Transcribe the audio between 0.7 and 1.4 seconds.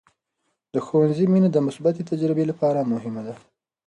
د ښوونځي